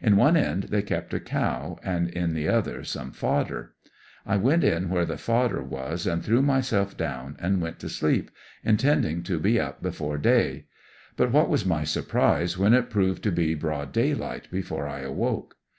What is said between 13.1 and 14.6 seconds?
ESCAPE, 169 ed to be broad daylight